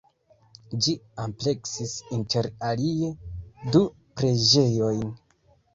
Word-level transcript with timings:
Ĝi 0.85 0.95
ampleksis 1.25 1.93
inter 2.19 2.49
alie 2.71 3.13
du 3.77 3.87
preĝejojn. 4.21 5.07